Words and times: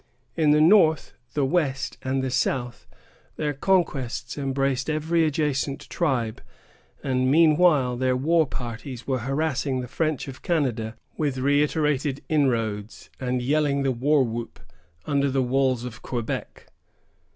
In 0.35 0.49
the 0.49 0.61
north, 0.61 1.13
the 1.35 1.45
west, 1.45 1.99
and 2.01 2.23
the 2.23 2.31
south, 2.31 2.87
their 3.35 3.53
conquests 3.53 4.35
embraced 4.35 4.89
every 4.89 5.23
adjacent 5.25 5.87
tribe; 5.91 6.41
and 7.03 7.29
meanwhile 7.29 7.95
their 7.95 8.17
war 8.17 8.47
parties 8.47 9.05
were 9.05 9.19
harassing 9.19 9.79
the 9.81 9.87
French 9.87 10.27
of 10.27 10.41
Canada 10.41 10.95
with 11.17 11.37
reiterated 11.37 12.23
inroads, 12.29 13.11
and 13.19 13.43
yelling 13.43 13.83
the 13.83 13.91
war 13.91 14.23
whoop 14.23 14.59
under 15.05 15.29
the 15.29 15.43
walls 15.43 15.83
of 15.83 16.01
Quebec. 16.01 16.65